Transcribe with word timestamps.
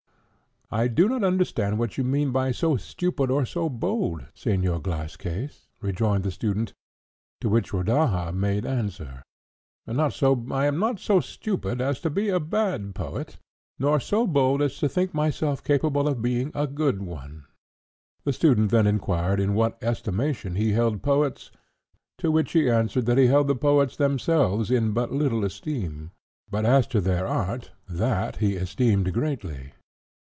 "I 0.73 0.87
do 0.87 1.09
not 1.09 1.21
understand 1.21 1.77
what 1.79 1.97
you 1.97 2.05
mean 2.05 2.31
by 2.31 2.51
so 2.53 2.77
stupid 2.77 3.29
or 3.29 3.45
so 3.45 3.67
bold, 3.67 4.27
Señor 4.33 4.81
Glasscase," 4.81 5.67
rejoined 5.81 6.23
the 6.23 6.31
student; 6.31 6.71
to 7.41 7.49
which 7.49 7.73
Rodaja 7.73 8.31
made 8.33 8.65
answer, 8.65 9.21
"I 9.85 10.65
am 10.65 10.79
not 10.79 10.99
so 11.01 11.19
stupid 11.19 11.81
as 11.81 11.99
to 11.99 12.09
be 12.09 12.29
a 12.29 12.39
bad 12.39 12.95
poet, 12.95 13.35
nor 13.79 13.99
so 13.99 14.25
bold 14.25 14.61
as 14.61 14.77
to 14.77 14.87
think 14.87 15.13
myself 15.13 15.61
capable 15.61 16.07
of 16.07 16.21
being 16.21 16.53
a 16.55 16.67
good 16.67 17.01
one." 17.01 17.47
The 18.23 18.31
student 18.31 18.71
then 18.71 18.87
inquired 18.87 19.41
in 19.41 19.53
what 19.55 19.77
estimation 19.83 20.55
he 20.55 20.71
held 20.71 21.03
poets, 21.03 21.51
to 22.19 22.31
which 22.31 22.53
he 22.53 22.69
answered 22.69 23.07
that 23.07 23.17
he 23.17 23.27
held 23.27 23.47
the 23.49 23.55
poets 23.57 23.97
themselves 23.97 24.71
in 24.71 24.93
but 24.93 25.11
little 25.11 25.43
esteem; 25.43 26.11
but 26.49 26.65
as 26.65 26.87
to 26.87 27.01
their 27.01 27.27
art, 27.27 27.71
that 27.89 28.37
he 28.37 28.55
esteemed 28.55 29.11
greatly. 29.11 29.73